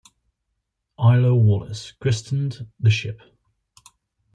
Ilo 0.97 1.35
Wallace 1.35 1.91
christened 1.99 2.67
the 2.79 2.89
ship. 2.89 3.21